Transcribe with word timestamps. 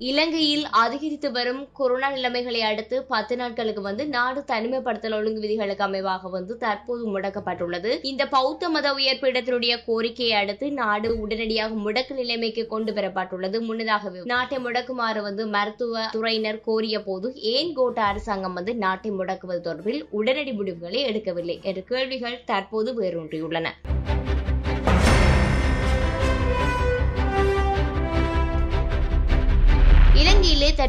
இலங்கையில் 0.00 0.64
அதிகரித்து 0.80 1.28
வரும் 1.36 1.60
கொரோனா 1.72 2.08
நிலைமைகளை 2.10 2.58
அடுத்து 2.62 2.96
பத்து 3.12 3.36
நாட்களுக்கு 3.36 3.82
வந்து 3.86 4.04
நாடு 4.06 4.40
தனிமைப்படுத்தல் 4.50 5.16
ஒழுங்கு 5.18 5.40
விதிகளுக்கு 5.44 5.84
அமைவாக 5.86 6.30
வந்து 6.30 6.54
தற்போது 6.64 7.04
முடக்கப்பட்டுள்ளது. 7.14 7.92
இந்த 8.10 8.26
பௌத்த 8.34 8.68
மத 8.68 8.92
உயர்பீடத்தினுடைய 8.92 9.78
கோரிக்கையை 9.86 10.34
அடுத்து 10.40 10.68
நாடு 10.72 11.10
உடனடியாக 11.22 11.74
முடக்கு 11.86 12.14
நிலைமைக்கு 12.20 12.66
கொண்டு 12.74 12.92
வரப்பட்டுள்ளது. 12.92 13.60
முன்னதாகவே 13.60 14.20
நாட்டை 14.34 14.58
முடக்குமாறு 14.58 15.22
வந்து 15.22 15.46
மருத்துவ 15.56 16.06
துறையினர் 16.16 16.62
கோரிய 16.68 17.02
போது 17.08 17.34
ஏன் 17.54 17.74
கோட்ட 17.80 18.00
அரசாங்கம் 18.10 18.58
வந்து 18.60 18.74
நாட்டை 18.84 19.10
முடக்குவது 19.10 19.62
தொடர்பில் 19.68 20.02
உடனடி 20.10 20.52
முடிவுகளை 20.52 21.02
எடுக்கவில்லை 21.10 21.58
என்ற 21.62 21.82
கேள்விகள் 21.92 22.42
தற்போது 22.44 22.92
வேரூன்றியுள்ளன. 23.02 23.68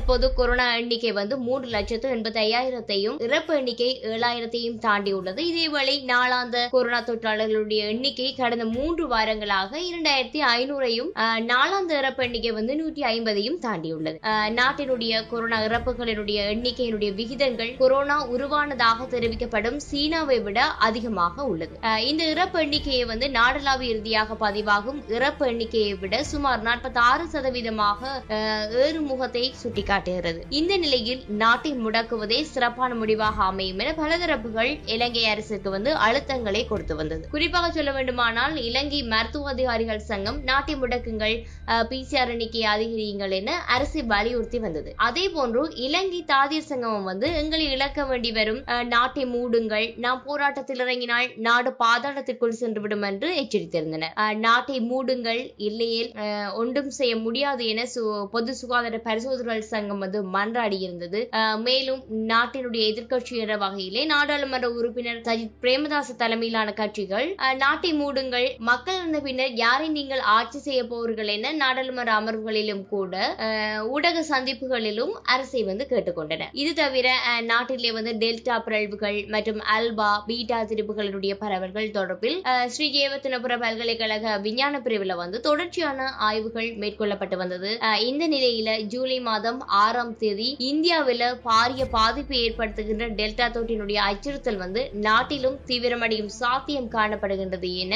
தற்போது 0.08 0.28
கொரோனா 0.36 0.66
எண்ணிக்கை 0.74 1.10
வந்து 1.14 1.36
மூன்று 1.46 1.68
லட்சத்து 1.70 2.08
எண்பத்தி 2.12 2.40
ஐயாயிரத்தையும் 2.42 3.16
இறப்பு 3.24 3.52
எண்ணிக்கை 3.56 3.88
ஏழாயிரத்தையும் 4.10 4.78
தாண்டி 4.80 5.12
உள்ளது 5.14 5.42
இதேவேளை 5.48 5.96
நாளாந்த 6.08 6.58
கொரோனா 6.72 7.00
தொற்றாளர்களுடைய 7.08 7.82
எண்ணிக்கை 7.90 8.28
கடந்த 8.34 8.66
மூன்று 8.76 9.06
வாரங்களாக 9.14 9.72
இரண்டாயிரத்தி 9.88 10.42
ஐநூறையும் 10.52 11.10
ஆஹ், 11.24 11.42
நாளாந்த 11.50 11.92
இறப்பு 11.98 12.24
எண்ணிக்கை 12.26 12.54
வந்து 12.54 12.78
நூற்றி 12.80 13.04
ஐம்பதையும் 13.10 13.60
தாண்டியுள்ளது. 13.60 14.18
ஆஹ், 14.30 14.48
நாட்டினுடைய 14.58 15.12
கொரோனா 15.28 15.60
இறப்புகளினுடைய 15.66 16.38
எண்ணிக்கையினுடைய 16.54 17.12
விகிதங்கள் 17.14 17.74
கொரோனா 17.78 18.18
உருவானதாக 18.34 19.10
தெரிவிக்கப்படும் 19.12 19.82
சீனாவை 19.88 20.40
விட 20.42 20.58
அதிகமாக 20.88 21.50
உள்ளது. 21.50 21.76
ஆஹ், 21.86 22.02
இந்த 22.08 22.24
இறப்பு 22.30 22.64
எண்ணிக்கையை 22.64 23.04
வந்து 23.08 23.30
நாடளாவிய 23.34 23.94
இறுதியாக 23.94 24.40
பதிவாகும் 24.42 25.02
இறப்பு 25.16 25.46
எண்ணிக்கையை 25.48 25.94
விட 25.98 26.24
சுமார் 26.32 26.66
நாற்பத்தி 26.66 27.02
ஆறு 27.08 27.28
சதவீதமாக 27.28 28.02
ஏறுமுகத்தை 28.82 29.46
சுட்டிக்காட்டும் 29.58 29.96
சுட்டிக்காட்டுகிறது 30.00 30.42
இந்த 30.52 30.78
நிலையில் 30.78 31.22
நாட்டை 31.38 31.72
முடக்குவதே 31.76 32.40
சிறப்பான 32.48 32.96
முடிவாக 32.96 33.44
அமையும் 33.44 33.80
என 33.80 33.94
பல 33.94 34.18
தரப்புகள் 34.18 34.72
இலங்கை 34.86 35.26
அரசுக்கு 35.26 35.70
வந்து 35.70 35.92
அழுத்தங்களை 36.06 36.62
கொடுத்து 36.66 36.96
வந்தது. 36.96 37.24
குறிப்பாக 37.30 37.72
சொல்ல 37.72 37.92
வேண்டுமானால் 37.92 38.56
இலங்கை 38.62 39.04
மருத்துவ 39.06 39.50
அதிகாரிகள் 39.50 40.02
சங்கம் 40.10 40.40
நாட்டை 40.44 40.76
முடக்குங்கள் 40.76 41.36
பிசிஆர் 41.90 42.30
எண்ணிக்கை 42.30 42.64
அதிகரியுங்கள் 42.74 43.32
என 43.32 43.50
அரசை 43.68 44.02
வலியுறுத்தி 44.04 44.60
வந்தது. 44.60 44.90
அதே 45.08 45.26
போன்று 45.30 45.64
இலங்கை 45.88 46.22
தாதியர் 46.28 46.70
சங்கமம் 46.72 47.04
வந்து 47.04 47.28
எங்களை 47.34 47.66
இழக்க 47.72 48.06
வேண்டி 48.06 48.32
வரும் 48.32 48.62
நாட்டை 48.88 49.26
மூடுங்கள் 49.28 49.88
நாம் 49.98 50.24
போராட்டத்தில் 50.26 50.80
இறங்கினால் 50.80 51.28
நாடு 51.40 51.70
பாதாளத்திற்குள் 51.84 52.60
சென்றுவிடும் 52.62 53.06
என்று 53.10 53.30
எச்சரித்திருந்தனர். 53.42 54.14
நாட்டை 54.40 54.78
மூடுங்கள் 54.92 55.42
இல்லையே 55.68 56.02
ஒன்றும் 56.54 56.92
செய்ய 56.92 57.14
முடியாது 57.18 57.64
என 57.68 57.84
சு- 57.94 58.04
பொது 58.32 58.56
சுகாதார 58.56 58.98
பரிசோதனைகள் 59.00 59.36
சங்கம் 59.68 59.87
வந்து 60.04 60.20
மன்றாடி 60.36 60.78
இருந்தது. 60.86 61.20
மேலும் 61.68 62.02
நாட்டினுடைய 62.32 62.84
எதிர்க்கட்சி 62.92 63.34
என்ற 63.44 63.56
வகையிலே 63.64 64.04
நாடாளுமன்ற 64.14 64.70
உறுப்பினர் 64.78 65.22
சஜித் 65.28 65.56
பிரேமதாச 65.64 66.16
தலைமையிலான 66.22 66.74
கட்சிகள் 66.82 67.28
நாட்டை 67.64 67.92
மூடுங்கள் 68.02 68.48
மக்கள் 68.70 68.98
இருந்த 69.00 69.20
பின்னர் 69.28 69.54
யாரை 69.64 69.88
நீங்கள் 69.98 70.24
ஆட்சி 70.36 70.60
செய்ய 70.68 70.82
போவீர்கள் 70.92 71.32
என 71.36 71.54
நாடாளுமன்ற 71.64 72.14
அமர்வுகளிலும் 72.20 72.84
கூட 72.94 73.16
ஊடக 73.96 74.24
சந்திப்புகளிலும் 74.32 75.14
அரசை 75.36 75.64
வந்து 75.70 75.86
கேட்டுக்கொண்டனர் 75.92 76.54
இது 76.62 76.74
தவிர 76.82 77.08
நாட்டிலே 77.52 77.92
வந்து 77.98 78.14
டெல்டா 78.24 78.58
பிறழ்வுகள் 78.66 79.20
மற்றும் 79.36 79.62
அல்பா 79.76 80.10
பீட்டா 80.28 80.60
திரிப்புகளுடைய 80.70 81.34
பரவல்கள் 81.44 81.94
தொடர்பில் 81.98 82.38
ஸ்ரீ 82.76 82.88
ஜெயவர்த்தனபுர 82.96 83.54
பல்கலைக்கழக 83.64 84.36
விஞ்ஞான 84.46 84.82
பிரிவில் 84.86 85.20
வந்து 85.22 85.38
தொடர்ச்சியான 85.48 86.08
ஆய்வுகள் 86.28 86.70
மேற்கொள்ளப்பட்டு 86.82 87.38
வந்தது. 87.42 87.70
இந்த 88.10 88.24
நிலையில 88.28 88.70
ஜூலை 88.94 89.20
மாதம் 89.28 89.60
ஆறாம் 89.80 90.14
தேதி 90.22 90.48
இந்தியாவில 90.70 91.24
பாரிய 91.46 91.84
பாதிப்பை 91.96 92.38
ஏற்படுத்துகின்ற 92.46 93.08
டெல்டா 93.20 93.48
தொற்றினுடைய 93.50 94.00
அச்சுறுத்தல் 94.10 94.62
வந்து 94.64 94.82
நாட்டிலும் 95.06 95.58
தீவிரமடையும் 95.70 96.32
சாத்தியம் 96.40 96.90
காணப்படுகின்றது 96.96 97.70
என 97.84 97.94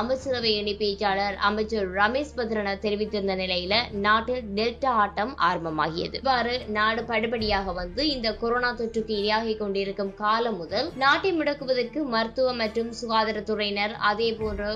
அமைச்சரவை 0.00 0.52
இணை 0.60 0.74
பேச்சாளர் 0.80 1.36
அமைச்சர் 1.48 1.88
ரமேஷ் 1.98 2.34
பத்ரன 2.38 2.76
தெரிவித்திருந்த 2.84 3.36
நிலையில 3.42 3.74
நாட்டில் 4.04 4.42
டெல்டா 4.58 4.92
ஆட்டம் 5.02 5.32
ஆரம்பமாகியது. 5.48 6.16
இவ்வாறு 6.22 6.54
நாடு 6.76 7.02
படிப்படியாக 7.04 7.72
வந்து 7.72 8.02
இந்த 8.14 8.28
கொரோனா 8.42 8.70
தொற்றுக்கு 8.72 9.14
இரையாகி 9.20 9.54
கொண்டிருக்கும் 9.56 10.12
காலம் 10.22 10.58
முதல் 10.62 10.88
நாட்டை 11.02 11.32
முடக்குவதற்கு 11.32 12.00
மருத்துவ 12.14 12.54
மற்றும் 12.62 12.90
சுகாதாரத்துறையினர் 13.00 13.94
அதே 14.10 14.28
போன்று 14.40 14.70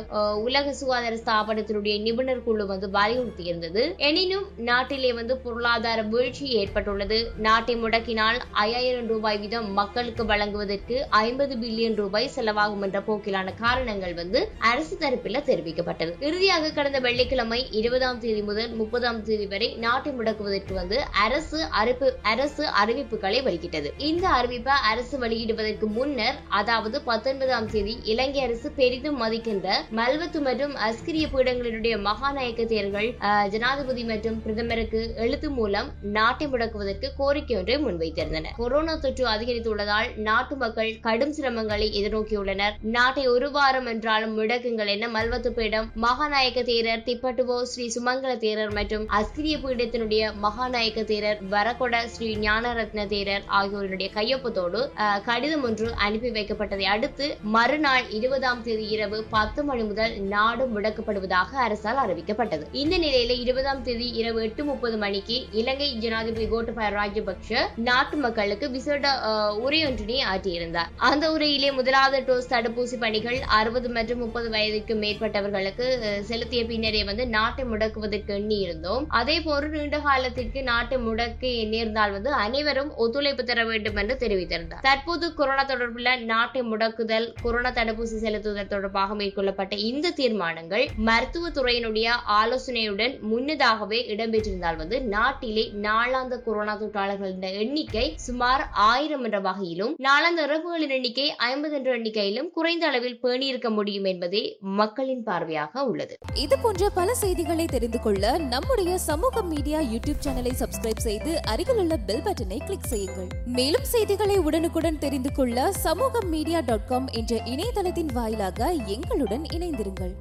உலக 0.46 0.74
சுகாதார 0.80 1.14
ஸ்தாபனத்தினுடைய 1.22 1.94
நிபுணர் 2.06 2.44
குழு 2.46 2.64
வந்து 2.72 2.88
வலியுறுத்தியிருந்தது. 2.96 3.82
எனினும் 4.08 4.46
நாட்டிலே 4.68 5.12
வந்து 5.20 5.34
பொருளாதார 5.44 5.98
வீழ்ச்சி 6.12 6.35
ஏற்பட்டுள்ளது. 6.60 7.18
நாட்டை 7.46 7.74
முடக்கினால் 7.82 8.38
ஐயாயிரம் 8.64 9.08
ரூபாய் 9.12 9.38
வீதம் 9.42 9.68
மக்களுக்கு 9.72 10.24
வழங்குவதற்கு 10.24 10.96
ஐம்பது 11.24 11.54
பில்லியன் 11.62 11.98
ரூபாய் 12.02 12.32
செலவாகும் 12.36 12.84
என்ற 12.86 13.00
போக்கிலான 13.08 13.54
காரணங்கள் 13.64 14.14
வந்து 14.14 14.40
அரசு 14.70 14.94
தரப்பில் 15.02 15.40
தெரிவிக்கப்பட்டது. 15.50 16.12
இறுதியாக 16.28 16.72
கடந்த 16.78 16.98
வெள்ளிக்கிழமை 17.06 17.60
இருபதாம் 17.80 18.20
தேதி 18.24 18.42
முதல் 18.42 18.72
முப்பதாம் 18.80 19.22
தேதி 19.28 19.46
வரை 19.46 19.68
நாட்டை 19.84 20.12
முடக்குவதற்கு 20.18 20.74
வந்து 20.80 20.98
அரசு 21.24 21.58
அறிப்பு 21.80 22.08
அரசு 22.32 22.64
அறிவிப்புகளை 22.82 23.40
வெளியிட்டது. 23.48 23.88
இந்த 24.10 24.26
அறிவிப்பை 24.38 24.74
அரசு 24.90 25.16
வெளியிடுவதற்கு 25.24 25.88
முன்னர் 25.98 26.38
அதாவது 26.60 26.96
பத்தொன்பதாம் 27.02 27.70
தேதி 27.74 27.94
இலங்கை 28.12 28.40
அரசு 28.46 28.68
பெரிதும் 28.80 29.20
மதிக்கின்ற 29.22 29.68
மல்வத்து 29.98 30.40
மற்றும் 30.40 30.74
அஸ்கிரிய 30.88 31.26
பீடங்களினுடைய 31.32 31.94
மகாநாயக்க 32.08 32.64
தேர்கள் 32.66 33.08
ஜனாதிபதி 33.54 34.04
மற்றும் 34.04 34.40
பிரதமருக்கு 34.44 35.00
எழுத்து 35.16 35.50
மூலம் 35.50 35.88
நாட்டை 36.26 36.46
முடக்குவதற்கு 36.52 37.08
கோரிக்கை 37.18 37.54
ஒன்றை 37.58 37.74
முன்வைத்திருந்தனர். 37.82 38.54
கொரோனா 38.60 38.94
தொற்று 39.02 39.24
அதிகரித்துள்ளதால் 39.32 40.08
நாட்டு 40.28 40.54
மக்கள் 40.62 40.90
கடும் 41.06 41.34
சிரமங்களை 41.36 41.86
எதிர்நோக்கியுள்ளனர். 41.98 42.74
நாட்டை 42.94 43.24
ஒரு 43.32 43.48
வாரம் 43.56 43.88
என்றாலும் 43.92 44.34
முடக்குங்கள் 44.38 44.90
என 44.94 45.08
மல்வத்து 45.16 45.50
பீடம் 45.58 45.86
மகாநாயக்க 46.04 46.60
தேரர் 46.70 47.04
திப்பட்டுவோ 47.08 47.56
ஸ்ரீ 47.72 47.86
சுமங்கல 47.96 48.32
தேரர் 48.44 48.72
மற்றும் 48.78 49.04
அஸ்கிரிய 49.18 49.56
பீடத்தினுடைய 49.64 50.22
மகாநாயக்க 50.44 51.04
தேரர் 51.10 51.40
வரகொட 51.54 52.00
ஸ்ரீ 52.14 52.30
ஞானரத்ன 52.46 53.06
தேரர் 53.12 53.44
ஆகியோருடைய 53.58 54.08
கையொப்பத்தோடு 54.16 54.80
கடிதம் 55.28 55.64
ஒன்று 55.68 55.88
அனுப்பி 56.06 56.32
வைக்கப்பட்டதை 56.36 56.88
அடுத்து 56.94 57.28
மறுநாள் 57.56 58.06
இருபதாம் 58.18 58.64
தேதி 58.66 58.86
இரவு 58.96 59.20
பத்து 59.36 59.62
மணி 59.70 59.84
முதல் 59.90 60.16
நாடு 60.34 60.66
முடக்கப்படுவதாக 60.74 61.50
அரசால் 61.66 62.02
அறிவிக்கப்பட்டது. 62.04 62.64
இந்த 62.82 62.94
நிலையில 63.04 63.38
இருபதாம் 63.44 63.84
தேதி 63.88 64.08
இரவு 64.22 64.42
எட்டு 64.48 64.64
முப்பது 64.70 64.98
மணிக்கு 65.04 65.38
இலங்கை 65.60 65.88
ஜனாதிபதி 66.16 66.44
கோட்டபாய 66.50 66.88
ராஜபக்ஷ 66.92 67.50
நாட்டு 67.86 68.16
மக்களுக்கு 68.18 68.66
விசேட 68.74 68.92
அஹ், 69.28 69.54
உரையொன்றினை 69.64 70.18
ஆற்றியிருந்தார். 70.28 70.90
அந்த 71.08 71.24
உரையிலே 71.32 71.70
முதலாவது 71.76 72.18
டோஸ் 72.28 72.48
தடுப்பூசி 72.52 72.96
பணிகள் 72.98 73.38
அறுபது 73.56 73.88
மற்றும் 73.96 74.20
முப்பது 74.24 74.48
வயதுக்கு 74.50 74.94
மேற்பட்டவர்களுக்கு 75.02 75.86
செலுத்திய 76.28 76.62
பின்னரே 76.70 77.02
வந்து 77.08 77.24
நாட்டை 77.34 77.64
முடக்குவதற்கு 77.66 78.32
எண்ணி 78.36 78.58
இருந்தோம் 78.60 79.04
அதே 79.18 79.36
போன்று 79.40 79.68
நீண்ட 79.74 79.98
காலத்திற்கு 80.06 80.62
நாட்டை 80.70 80.98
முடக்க 81.02 81.42
நேர்ந்தால் 81.72 82.14
வந்து 82.16 82.32
அனைவரும் 82.40 82.90
ஒத்துழைப்பு 83.02 83.44
தர 83.44 83.64
வேண்டும் 83.66 84.00
என்று 84.02 84.16
தெரிவித்திருந்தார். 84.22 84.82
தற்போது 84.82 85.28
கொரோனா 85.38 85.64
தொடர்புள்ள 85.66 86.02
நாட்டை 86.26 86.62
முடக்குதல் 86.70 87.28
கொரோனா 87.42 87.72
தடுப்பூசி 87.76 88.18
செலுத்துதல் 88.20 88.72
தொடர்பாக 88.72 89.18
மேற்கொள்ளப்பட்ட 89.20 89.62
இந்த 89.90 90.14
தீர்மானங்கள் 90.16 90.86
மருத்துவ 91.06 91.52
துறையினுடைய 91.56 92.08
ஆலோசனையுடன் 92.38 93.14
முன்னதாகவே 93.30 94.00
இடம்பெற்றிருந்தால் 94.12 94.80
வந்து 94.82 94.96
நாட்டிலே 95.14 95.64
நாள் 95.86 96.05
நாளாந்த 96.06 96.42
கொரோனா 96.42 96.78
தொற்றாளர்களின் 96.80 97.44
எண்ணிக்கை 97.60 98.12
சுமார் 98.16 98.62
ஆயிரம் 98.72 99.24
என்ற 99.24 99.40
வகையிலும் 99.40 99.96
நாளாந்த 100.02 100.40
இறப்புகளின் 100.46 100.88
எண்ணிக்கை 100.88 101.34
ஐம்பது 101.36 101.74
என்ற 101.74 101.98
எண்ணிக்கையிலும் 101.98 102.50
குறைந்த 102.50 102.86
அளவில் 102.86 103.18
பேணியிருக்க 103.22 103.68
முடியும் 103.70 104.04
என்பதே 104.04 104.58
மக்களின் 104.60 105.24
பார்வையாக 105.26 105.84
உள்ளது. 105.84 106.14
இது 106.34 106.58
போன்ற 106.58 106.88
பல 106.88 107.14
செய்திகளை 107.14 107.64
தெரிந்து 107.64 108.00
கொள்ள 108.00 108.38
நம்முடைய 108.38 108.98
சமூக 108.98 109.42
மீடியா 109.42 109.80
யூடியூப் 109.80 110.22
சேனலை 110.26 110.52
சப்ஸ்கிரைப் 110.62 111.04
செய்து 111.08 111.42
அருகில் 111.44 111.76
உள்ள 111.76 111.96
பெல் 111.96 112.22
பட்டனை 112.22 112.60
கிளிக் 112.64 112.90
செய்யுங்கள். 112.92 113.28
மேலும் 113.44 113.84
செய்திகளை 113.84 114.38
உடனுக்குடன் 114.38 114.98
தெரிந்து 114.98 115.32
கொள்ள 115.32 115.72
சமூக 115.72 116.20
மீடியா 116.26 116.60
டாட் 116.60 116.86
காம் 116.86 117.06
என்ற 117.12 117.36
இணையதளத்தின் 117.36 118.12
வாயிலாக 118.12 118.72
எங்களுடன் 118.72 119.46
இணைந்திருங்கள். 119.56 120.14